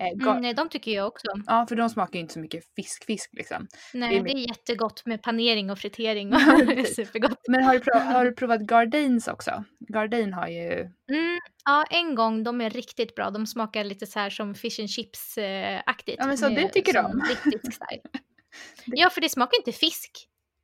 Eh, 0.00 0.28
Mm, 0.28 0.42
nej, 0.42 0.54
de 0.54 0.68
tycker 0.68 0.90
jag 0.92 1.06
också. 1.06 1.26
Ja 1.46 1.66
för 1.68 1.76
de 1.76 1.90
smakar 1.90 2.14
ju 2.14 2.20
inte 2.20 2.34
så 2.34 2.40
mycket 2.40 2.64
fisk-fisk 2.76 3.30
liksom. 3.32 3.66
Nej, 3.94 4.16
är 4.16 4.22
det 4.22 4.30
är 4.30 4.48
jättegott 4.48 5.06
med 5.06 5.22
panering 5.22 5.70
och 5.70 5.78
fritering. 5.78 6.32
Och 6.34 6.86
supergott. 6.96 7.38
Men 7.48 7.62
har 7.62 7.74
du, 7.74 7.80
prov- 7.80 8.00
har 8.12 8.24
du 8.24 8.32
provat 8.36 8.60
Gardains 8.60 9.28
också? 9.28 9.64
Gardain 9.94 10.32
har 10.32 10.48
ju... 10.48 10.72
Mm, 11.10 11.38
ja, 11.64 11.84
en 11.90 12.14
gång. 12.14 12.44
De 12.44 12.60
är 12.60 12.70
riktigt 12.70 13.14
bra. 13.14 13.30
De 13.30 13.46
smakar 13.46 13.84
lite 13.84 14.06
så 14.06 14.18
här 14.18 14.30
som 14.30 14.54
fish 14.54 14.80
and 14.80 14.88
chips-aktigt. 14.90 16.16
Ja, 16.18 16.26
men 16.26 16.38
så 16.38 16.48
det 16.48 16.68
tycker 16.68 16.92
de. 16.92 17.22
Riktigt 17.28 17.74
style. 17.74 18.02
Ja, 18.86 19.10
för 19.10 19.20
det 19.20 19.28
smakar 19.28 19.56
inte 19.58 19.72
fisk. 19.72 20.10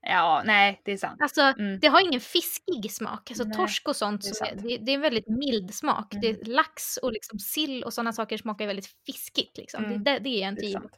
Ja, 0.08 0.42
nej 0.44 0.80
det 0.84 0.92
är 0.92 0.96
sant. 0.96 1.22
Alltså, 1.22 1.40
Mm. 1.40 1.80
det 1.80 1.86
har 1.88 2.00
ingen 2.08 2.20
fiskig 2.20 2.92
smak. 2.92 3.30
Alltså 3.30 3.44
Nej, 3.44 3.56
torsk 3.56 3.88
och 3.88 3.96
sånt, 3.96 4.22
det 4.22 4.28
är 4.28 4.34
så 4.34 4.44
det, 4.54 4.76
det 4.78 4.90
är 4.92 4.94
en 4.94 5.00
väldigt 5.00 5.28
mild 5.28 5.74
smak. 5.74 6.14
Mm. 6.14 6.20
Det 6.20 6.28
är 6.28 6.44
lax 6.44 6.96
och 6.96 7.12
liksom 7.12 7.38
sill 7.38 7.84
och 7.84 7.92
sådana 7.92 8.12
saker 8.12 8.36
smakar 8.36 8.66
väldigt 8.66 8.88
fiskigt. 9.06 9.56
Liksom. 9.58 9.84
Mm, 9.84 10.04
Det, 10.04 10.18
det, 10.18 10.28
är 10.28 10.40
jag 10.40 10.54
Det 10.56 10.66
inte 10.66 10.78
är 10.78 10.90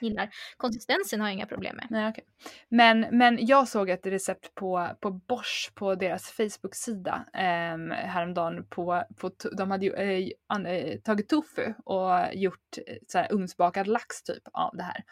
gillar. 0.00 0.28
Konsistensen 0.56 1.20
har 1.20 1.28
jag 1.28 1.34
inga 1.34 1.46
problem 1.46 1.76
med. 1.76 1.86
Nej, 1.90 2.08
okej. 2.10 2.24
men, 2.68 3.00
men 3.00 3.46
jag 3.46 3.68
såg 3.68 3.90
ett 3.90 4.06
recept 4.06 4.54
på, 4.54 4.88
på 5.00 5.10
Bosch 5.10 5.72
på 5.74 5.94
deras 5.94 6.30
Facebook-sida 6.30 7.24
um, 7.74 7.90
häromdagen. 7.90 8.66
På, 8.68 9.04
på, 9.16 9.30
de 9.56 9.70
hade 9.70 9.86
ju 9.86 9.92
eh, 9.92 10.28
an, 10.46 10.66
eh, 10.66 10.98
tagit 10.98 11.28
tofu 11.28 11.74
och 11.84 12.10
gjort 12.34 12.78
eh, 12.86 12.96
så 13.08 13.18
här 13.18 13.32
ugnsbakad 13.32 13.86
lax 13.86 14.22
typ 14.22 14.42
av 14.52 14.76
det 14.76 14.82
här. 14.82 15.04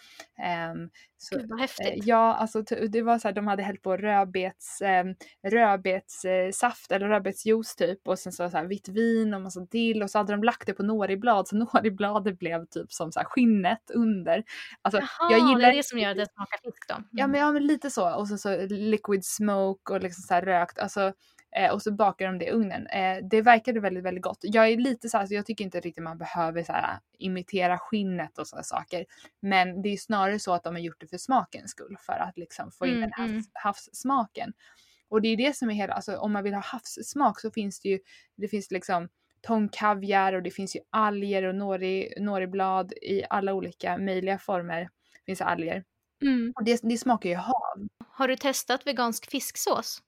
Ehm, 0.43 0.91
Så, 1.25 1.39
Gud 1.39 1.49
vad 1.49 1.59
eh, 1.59 1.61
häftigt. 1.61 2.07
ja, 2.07 2.35
alltså 2.35 2.63
det 2.89 3.03
var 3.03 3.19
så 3.19 3.29
här, 3.29 3.35
de 3.35 3.47
hade 3.47 3.63
hällt 3.63 3.83
på 3.83 3.97
rödbets, 3.97 4.81
eh, 4.81 5.05
rödbetssaft 5.43 6.93
eller 6.93 7.09
rödbetsjuice 7.09 7.77
typ 7.77 8.09
och 8.09 8.19
sen 8.19 8.33
så, 8.33 8.51
så 8.51 8.57
här, 8.57 8.65
vitt 8.65 8.89
vin 8.89 9.35
och 9.35 9.41
massa 9.41 9.61
dill 9.61 10.03
och 10.03 10.11
så 10.11 10.19
hade 10.19 10.33
de 10.33 10.43
lagt 10.43 10.67
det 10.67 10.75
på 10.75 10.83
noriblad 10.83 11.49
så 11.49 11.57
noribladet 11.75 12.39
blev 12.39 12.67
typ 12.67 12.93
som 12.93 13.13
så 13.13 13.21
här, 13.21 13.27
skinnet 13.27 13.91
under. 13.95 14.45
Alltså, 14.83 15.01
Jaha, 15.01 15.31
jag 15.31 15.49
gillar 15.49 15.61
det 15.61 15.75
är 15.75 15.77
det 15.77 15.87
som 15.87 15.99
gör 15.99 16.11
att 16.11 16.17
det 16.17 16.33
smakar 16.35 16.59
fisk 16.63 16.89
då? 16.89 16.95
Ja 17.11 17.27
men, 17.27 17.41
ja 17.41 17.53
men 17.53 17.67
lite 17.67 17.91
så 17.91 18.15
och 18.15 18.29
så, 18.29 18.39
så 18.39 18.67
liquid 18.67 19.25
smoke 19.25 19.93
och 19.93 20.01
liksom 20.01 20.23
så 20.23 20.35
här 20.35 20.43
rökt 20.43 20.79
alltså 20.79 21.13
eh, 21.57 21.71
och 21.73 21.83
så 21.83 21.93
bakar 21.93 22.27
de 22.27 22.39
det 22.39 22.45
i 22.45 22.51
ugnen. 22.51 22.87
Eh, 22.87 23.19
det 23.31 23.43
verkade 23.43 23.81
väldigt 23.81 24.05
väldigt 24.05 24.25
gott. 24.25 24.39
Jag 24.43 24.69
är 24.69 24.77
lite 24.77 25.09
så 25.09 25.19
här, 25.19 25.27
så 25.27 25.35
jag 25.35 25.47
tycker 25.47 25.65
inte 25.65 25.81
riktigt 25.81 26.05
man 26.05 26.19
behöver 26.19 26.63
så 26.63 26.73
här, 26.73 26.99
imitera 27.19 27.79
skinnet 27.79 28.39
och 28.39 28.47
sådana 28.47 28.63
saker. 28.63 29.05
Men 29.41 29.83
det 29.83 29.89
är 29.89 29.97
snarare 29.97 30.39
så 30.39 30.53
att 30.53 30.65
de 30.65 30.75
har 30.75 30.81
gjort 30.83 31.01
det 31.01 31.07
för 31.07 31.19
smakens 31.19 31.71
skull 31.71 31.97
för 32.01 32.13
att 32.13 32.39
liksom 32.39 32.71
få 32.71 32.87
in 32.87 32.95
Mm, 32.95 33.01
den 33.01 33.13
havs, 33.13 33.31
mm. 33.31 33.45
havssmaken. 33.53 34.53
Och 35.09 35.23
det 35.23 35.29
är 35.29 35.37
det 35.37 35.57
som 35.57 35.71
är 35.71 35.75
hela, 35.75 35.95
alltså 35.95 36.17
om 36.17 36.33
man 36.33 36.45
vill 36.45 36.55
ha 36.55 36.61
havssmak 36.61 37.41
så 37.41 37.51
finns 37.51 37.81
det 37.81 37.89
ju, 37.89 37.99
det 38.37 38.49
finns 38.49 38.71
liksom 38.71 39.09
tångkaviar 39.41 40.33
och 40.33 40.43
det 40.43 40.51
finns 40.51 40.77
ju 40.77 40.81
alger 40.91 41.43
och 41.43 41.55
nori, 41.55 42.15
noriblad 42.21 42.93
i 42.93 43.25
alla 43.31 43.55
olika 43.55 43.99
möjliga 43.99 44.39
former. 44.39 44.89
finns 45.27 45.41
alger. 45.41 45.85
Mm. 46.23 46.53
Och 46.57 46.65
det, 46.65 46.81
det 46.83 46.99
smakar 46.99 47.31
ju 47.31 47.37
hav. 47.37 47.89
Har 48.09 48.29
du 48.29 48.37
testat 48.37 48.87
vegansk 48.87 49.31
fisksås? 49.31 50.03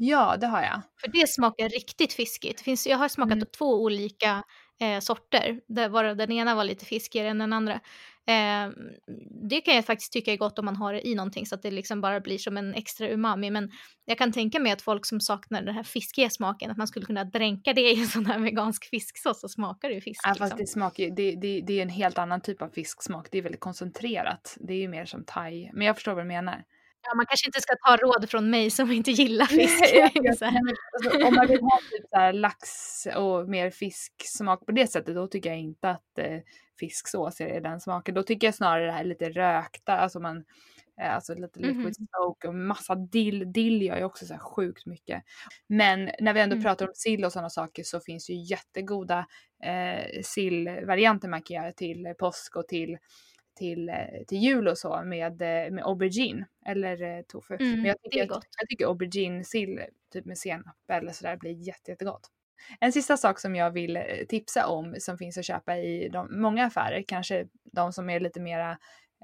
Ja, 0.00 0.36
det 0.36 0.46
har 0.46 0.62
jag. 0.62 0.82
För 1.00 1.08
det 1.08 1.28
smakar 1.28 1.68
riktigt 1.68 2.12
fiskigt. 2.12 2.60
Finns, 2.60 2.86
jag 2.86 2.96
har 2.98 3.08
smakat 3.08 3.32
Mm. 3.32 3.46
två 3.58 3.82
olika 3.82 4.42
eh, 4.80 5.00
sorter, 5.00 5.60
där 5.68 5.88
varav 5.88 6.16
den 6.16 6.32
ena 6.32 6.54
var 6.54 6.64
lite 6.64 6.84
fiskigare 6.84 7.28
än 7.28 7.38
den 7.38 7.52
andra. 7.52 7.80
Eh, 8.26 8.70
det 9.50 9.60
kan 9.60 9.74
jag 9.74 9.84
faktiskt 9.84 10.12
tycka 10.12 10.32
är 10.32 10.36
gott 10.36 10.58
om 10.58 10.64
man 10.64 10.76
har 10.76 10.92
det 10.92 11.08
i 11.08 11.14
någonting 11.14 11.46
så 11.46 11.54
att 11.54 11.62
det 11.62 11.70
liksom 11.70 12.00
bara 12.00 12.20
blir 12.20 12.38
som 12.38 12.56
en 12.56 12.74
extra 12.74 13.08
umami. 13.08 13.50
Men 13.50 13.70
jag 14.04 14.18
kan 14.18 14.32
tänka 14.32 14.60
mig 14.60 14.72
att 14.72 14.82
folk 14.82 15.06
som 15.06 15.20
saknar 15.20 15.62
den 15.62 15.74
här 15.74 15.82
fiskiga 15.82 16.30
smaken, 16.30 16.70
att 16.70 16.76
man 16.76 16.86
skulle 16.88 17.06
kunna 17.06 17.24
dränka 17.24 17.72
det 17.72 17.80
i 17.92 18.00
en 18.00 18.06
sån 18.06 18.26
här 18.26 18.38
vegansk 18.38 18.84
fisksås 18.90 19.40
så 19.40 19.48
smakar 19.48 19.88
det 19.88 19.94
ju 19.94 20.00
fisk. 20.00 20.20
Ja, 20.24 20.28
fast 20.28 20.40
liksom. 20.40 20.58
det 20.58 20.66
smakar 20.66 21.16
det, 21.16 21.34
det, 21.34 21.60
det 21.60 21.78
är 21.78 21.82
en 21.82 21.88
helt 21.88 22.18
annan 22.18 22.40
typ 22.40 22.62
av 22.62 22.68
fisksmak. 22.68 23.28
Det 23.30 23.38
är 23.38 23.42
väldigt 23.42 23.60
koncentrerat. 23.60 24.56
Det 24.60 24.72
är 24.72 24.78
ju 24.80 24.88
mer 24.88 25.04
som 25.04 25.24
thai. 25.24 25.70
Men 25.72 25.86
jag 25.86 25.96
förstår 25.96 26.14
vad 26.14 26.24
du 26.24 26.28
menar. 26.28 26.64
Ja, 27.02 27.14
man 27.16 27.26
kanske 27.26 27.46
inte 27.48 27.60
ska 27.60 27.74
ta 27.86 27.96
råd 27.96 28.30
från 28.30 28.50
mig 28.50 28.70
som 28.70 28.92
inte 28.92 29.10
gillar 29.10 29.46
fisk. 29.46 29.84
Alltså, 30.28 31.26
om 31.26 31.34
man 31.34 31.46
vill 31.46 31.60
ha 31.60 31.78
typ 31.90 32.08
så 32.10 32.16
här 32.16 32.32
lax 32.32 32.68
och 33.16 33.48
mer 33.48 33.70
fisksmak 33.70 34.66
på 34.66 34.72
det 34.72 34.86
sättet, 34.86 35.14
då 35.14 35.26
tycker 35.26 35.50
jag 35.50 35.58
inte 35.58 35.90
att 35.90 36.18
eh, 36.18 36.38
fisksås 36.80 37.40
är 37.40 37.60
den 37.60 37.80
smaken. 37.80 38.14
Då 38.14 38.22
tycker 38.22 38.46
jag 38.46 38.54
snarare 38.54 38.86
det 38.86 38.92
här 38.92 39.04
lite 39.04 39.30
rökta, 39.30 39.92
alltså 39.98 40.20
man 40.20 40.44
eh, 41.00 41.14
Alltså 41.14 41.34
lite 41.34 41.60
liquid 41.60 41.76
Mhm. 41.84 41.92
smoke 41.94 42.48
och 42.48 42.54
massa 42.54 42.94
dill. 42.94 43.52
Dill 43.52 43.82
gör 43.82 43.96
ju 43.98 44.04
också 44.04 44.26
så 44.26 44.32
här 44.32 44.40
sjukt 44.40 44.86
mycket. 44.86 45.22
Men 45.68 46.10
när 46.20 46.32
vi 46.34 46.40
ändå 46.40 46.54
Mm. 46.54 46.64
pratar 46.64 46.86
om 46.86 46.92
sill 46.94 47.24
och 47.24 47.32
sådana 47.32 47.50
saker 47.50 47.82
så 47.82 48.00
finns 48.00 48.30
ju 48.30 48.34
jättegoda 48.34 49.26
eh, 49.64 50.22
sillvarianter 50.22 51.28
man 51.28 51.42
kan 51.42 51.56
göra 51.56 51.72
till 51.72 52.14
påsk 52.18 52.56
och 52.56 52.68
till, 52.68 52.98
till, 53.58 53.88
eh, 53.88 53.96
till 54.28 54.38
jul 54.38 54.68
och 54.68 54.78
så 54.78 55.02
med, 55.04 55.42
eh, 55.42 55.70
med 55.72 55.84
aubergine 55.84 56.44
eller 56.66 57.02
eh, 57.02 57.22
tofu. 57.22 57.54
Mm, 57.60 57.72
Men 57.76 57.84
jag 57.84 57.96
tycker, 58.02 58.22
är 58.22 58.26
gott. 58.26 58.46
jag 58.60 58.68
tycker 58.68 58.86
aubergine-sill 58.86 59.80
typ 60.12 60.24
med 60.24 60.38
senap 60.38 60.76
eller 60.92 61.12
sådär 61.12 61.36
blir 61.36 61.52
jätte, 61.52 61.90
jättegott. 61.90 62.26
En 62.80 62.92
sista 62.92 63.16
sak 63.16 63.40
som 63.40 63.56
jag 63.56 63.70
vill 63.70 63.98
tipsa 64.28 64.66
om 64.66 64.94
som 64.98 65.18
finns 65.18 65.38
att 65.38 65.44
köpa 65.44 65.76
i 65.76 66.08
de, 66.08 66.40
många 66.42 66.66
affärer, 66.66 67.04
kanske 67.08 67.46
de 67.72 67.92
som 67.92 68.10
är 68.10 68.20
lite 68.20 68.40
mera 68.40 68.70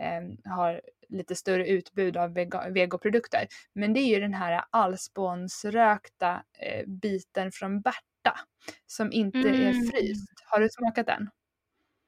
eh, 0.00 0.52
har 0.52 0.80
lite 1.08 1.34
större 1.34 1.68
utbud 1.68 2.16
av 2.16 2.32
vegoprodukter. 2.70 3.46
Men 3.72 3.92
det 3.94 4.00
är 4.00 4.14
ju 4.14 4.20
den 4.20 4.34
här 4.34 4.64
allspånsrökta 4.70 6.42
eh, 6.58 6.86
biten 6.86 7.52
från 7.52 7.80
Berta 7.80 8.38
som 8.86 9.12
inte 9.12 9.38
är 9.38 9.70
Mm. 9.70 9.86
fryst. 9.90 10.28
Har 10.50 10.60
du 10.60 10.68
smakat 10.68 11.06
den? 11.06 11.28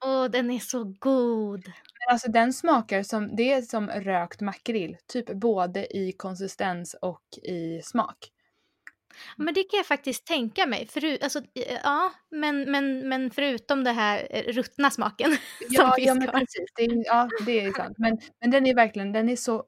Åh, 0.07 0.25
den 0.25 0.51
är 0.51 0.59
så 0.59 0.85
god. 0.99 1.67
Men 1.67 2.13
alltså 2.13 2.31
den 2.31 2.53
smakar 2.53 3.03
som, 3.03 3.37
det 3.37 3.53
är 3.53 3.63
som 3.63 3.89
rökt 3.91 4.41
makrill, 4.41 4.97
typ 5.07 5.33
både 5.33 5.97
i 5.97 6.13
konsistens 6.13 6.97
och 7.03 7.39
i 7.43 7.81
smak. 7.83 8.17
Men 9.37 9.55
det 9.55 9.63
kan 9.63 9.77
jag 9.77 9.87
faktiskt 9.87 10.27
tänka 10.27 10.67
mig. 10.67 10.87
Föru, 10.87 11.19
alltså, 11.23 11.43
ja, 11.83 12.13
men, 12.31 12.71
men, 12.71 13.09
men 13.09 13.31
förutom 13.31 13.85
det 13.85 13.93
här 13.93 14.29
eh, 14.31 14.43
ruttna 14.53 14.91
smaken 14.91 15.37
Ja, 15.71 15.95
ja 15.99 16.15
men 16.15 16.31
precis. 16.31 16.67
Det 16.77 16.85
är, 16.85 17.05
ja, 17.07 17.29
det 17.47 17.61
är 17.61 17.73
sant. 17.73 17.99
Men, 17.99 18.19
men 18.41 18.51
den 18.51 18.67
är 18.67 18.75
verkligen, 18.75 19.13
den 19.13 19.29
är 19.29 19.37
så, 19.37 19.65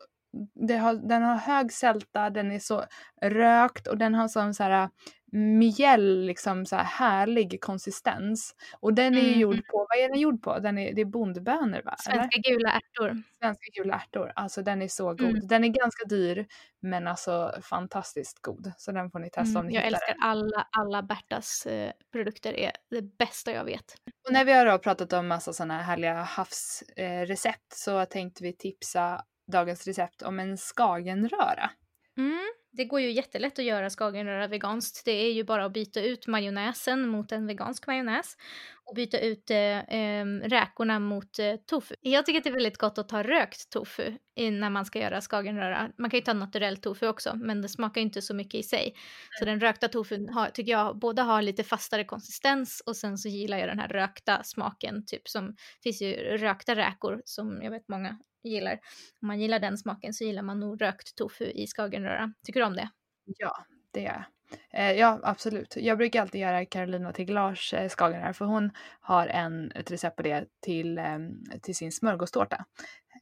har, 0.81 1.09
den 1.09 1.23
har 1.23 1.37
hög 1.37 1.73
sälta, 1.73 2.31
den 2.31 2.53
är 2.53 2.59
så 2.59 2.85
rökt 3.23 3.87
och 3.87 3.99
den 3.99 4.15
har 4.15 4.29
sån 4.29 4.55
så 4.55 4.63
här 4.63 4.89
mjäll, 5.33 6.21
liksom 6.27 6.67
så 6.67 6.77
här 6.77 6.85
härlig 6.85 7.61
konsistens. 7.61 8.55
Och 8.81 8.95
den 8.95 9.15
är 9.15 9.21
ju 9.21 9.27
Mm, 9.29 9.41
gjord 9.41 9.53
mm. 9.53 9.65
på, 9.73 9.87
vad 9.91 9.99
är 10.05 10.09
den 10.09 10.21
gjord 10.21 10.43
på? 10.43 10.59
Den 10.59 10.79
är, 10.79 10.93
det 10.95 11.01
är 11.01 11.05
bondbönor 11.05 11.83
va? 11.85 11.97
Eller? 12.09 12.17
Svenska 12.23 12.41
gula 12.51 12.71
ärtor. 12.73 13.23
Svenska 13.43 13.65
gula 13.75 13.95
ärtor. 13.95 14.33
Alltså 14.37 14.63
den 14.63 14.83
är 14.83 14.89
så 14.89 15.05
god. 15.09 15.21
Mm. 15.21 15.47
Den 15.47 15.65
är 15.65 15.69
ganska 15.69 16.05
dyr 16.09 16.47
men 16.81 17.07
alltså 17.09 17.55
fantastiskt 17.63 18.43
god. 18.43 18.73
Så 18.77 18.93
den 18.93 19.11
får 19.11 19.19
ni 19.19 19.31
testa 19.31 19.59
om 19.59 19.67
Mm, 19.67 19.67
ni 19.67 19.75
jag 19.75 19.83
hittar 19.83 19.97
älskar 19.97 20.15
den. 20.15 20.23
alla, 20.23 20.67
alla 20.71 21.03
Bertas 21.03 21.67
eh, 21.67 21.93
produkter. 22.13 22.53
är 22.53 22.73
det 22.91 23.03
bästa 23.19 23.53
jag 23.53 23.65
vet. 23.65 23.95
Och 24.27 24.33
när 24.33 24.45
vi 24.45 24.53
har 24.53 24.79
pratat 24.79 25.13
om 25.13 25.29
massa 25.29 25.53
sådana 25.53 25.83
härliga 25.83 26.15
havsrecept 26.23 27.73
eh, 27.73 27.75
så 27.77 28.05
tänkte 28.05 28.43
vi 28.43 28.53
tipsa 28.53 29.25
dagens 29.53 29.87
recept 29.87 30.23
om 30.23 30.41
en 30.41 30.57
skagenröra. 30.57 31.71
Mm. 32.19 32.49
Det 32.73 32.85
går 32.85 33.01
ju 33.01 33.11
jättelätt 33.11 33.59
att 33.59 33.65
göra 33.65 33.91
skagenröra 33.91 34.47
veganskt. 34.47 35.05
Det 35.05 35.11
är 35.13 35.33
ju 35.33 35.45
bara 35.45 35.65
att 35.65 35.73
byta 35.73 36.03
ut 36.03 36.27
majonnäsen 36.27 37.09
mot 37.09 37.33
en 37.33 37.47
vegansk 37.47 37.87
majonnäs 37.87 38.37
och 38.85 38.95
byta 38.95 39.19
ut 39.19 39.51
eh, 39.51 39.95
ehm, 39.95 40.41
räkorna 40.41 40.99
mot 40.99 41.39
eh, 41.39 41.57
tofu. 41.67 41.95
Jag 42.01 42.27
tycker 42.27 42.39
att 42.39 42.45
det 42.45 42.51
är 42.51 42.55
väldigt 42.55 42.79
gott 42.79 42.99
att 42.99 43.09
ta 43.09 43.23
rökt 43.23 43.71
tofu 43.71 44.13
när 44.37 44.71
man 44.71 44.85
ska 44.85 44.99
göra 44.99 45.21
skagenröra. 45.21 45.91
Man 45.99 46.11
kan 46.11 46.19
ju 46.19 46.25
ta 46.25 46.33
naturell 46.33 46.77
tofu 46.77 47.07
också, 47.07 47.37
men 47.37 47.63
det 47.63 47.69
smakar 47.69 48.01
ju 48.01 48.07
inte 48.07 48.23
så 48.23 48.35
mycket 48.35 48.61
i 48.61 48.63
sig. 48.63 48.95
Så 49.39 49.45
den 49.45 49.61
rökta 49.61 49.89
tofun 49.89 50.29
har, 50.29 50.47
tycker 50.51 50.73
jag 50.73 50.99
både 50.99 51.23
har 51.23 51.43
lite 51.43 51.65
fastare 51.65 52.05
konsistens 52.05 52.83
och 52.87 52.97
sen 52.97 53.19
så 53.19 53.29
gillar 53.29 53.59
jag 53.59 53.69
den 53.69 53.79
här 53.79 53.89
rökta 53.89 54.43
smaken. 54.43 55.07
Typ 55.07 55.29
som 55.29 55.57
finns 55.83 56.03
ju 56.03 56.13
rökta 56.15 56.77
räkor 56.77 57.23
som 57.25 57.63
jag 57.63 57.71
vet 57.71 57.89
många 57.89 58.19
gillar. 58.43 58.81
Om 59.23 59.29
man 59.29 59.41
gillar 59.41 59.59
den 59.59 59.79
smaken 59.79 60.15
så 60.15 60.25
gillar 60.25 60.43
man 60.43 60.61
nog 60.61 60.83
rökt 60.83 61.17
tofu 61.17 61.45
i 61.45 61.67
skagenröra. 61.67 62.33
Tycker 62.47 62.61
du 62.61 62.67
om 62.67 62.77
det? 62.77 62.91
Ja, 63.25 63.57
det 63.93 64.07
är 64.07 64.13
jag. 64.13 64.25
Eh, 64.71 64.93
ja, 64.93 65.21
absolut. 65.23 65.77
Jag 65.77 65.99
brukar 65.99 66.23
alltid 66.23 66.41
göra 66.41 66.65
Carolina 66.65 67.13
Teglars 67.13 67.75
eh, 67.75 67.89
skagenröra 67.89 68.35
för 68.35 68.45
hon 68.45 68.71
har 69.01 69.27
en, 69.27 69.73
ett 69.73 69.91
recept 69.91 70.17
på 70.17 70.23
det 70.23 70.47
till, 70.61 70.99
ehm, 70.99 71.45
till 71.63 71.77
sin 71.77 71.93
smörgåstårta. 71.93 72.65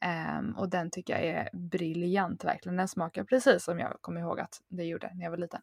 Ehm, 0.01 0.55
och 0.57 0.69
den 0.69 0.91
tycker 0.91 1.13
jag 1.13 1.25
är 1.25 1.49
briljant 1.53 2.43
verkligen. 2.43 2.77
Den 2.77 2.87
smakar 2.87 3.23
precis 3.23 3.63
som 3.63 3.79
jag 3.79 3.97
kommer 4.01 4.21
ihåg 4.21 4.39
att 4.39 4.61
det 4.67 4.83
gjorde 4.83 5.11
när 5.15 5.23
jag 5.23 5.31
var 5.31 5.37
liten. 5.37 5.61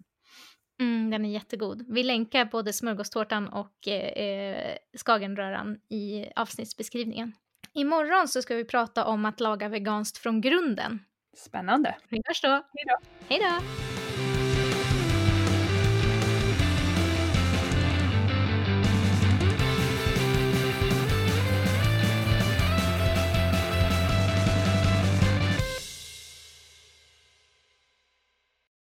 Mm, 0.80 1.10
den 1.10 1.24
är 1.24 1.30
jättegod. 1.30 1.84
Vi 1.88 2.02
länkar 2.02 2.44
både 2.44 2.72
smörgåstårtan 2.72 3.48
och 3.48 3.88
eh, 3.88 4.26
eh, 4.26 4.76
skagenröran 4.96 5.78
i 5.88 6.26
avsnittsbeskrivningen. 6.36 7.32
Imorgon 7.74 8.28
så 8.28 8.42
ska 8.42 8.54
vi 8.54 8.64
prata 8.64 9.04
om 9.04 9.24
att 9.24 9.40
laga 9.40 9.68
veganskt 9.68 10.18
från 10.18 10.40
grunden. 10.40 11.00
Spännande. 11.36 11.96
Vi 12.08 12.22
hörs 12.26 12.42
då. 12.42 12.48
Hej 12.48 12.84
då. 12.86 12.96
Hej 13.28 13.40
då! 13.40 13.93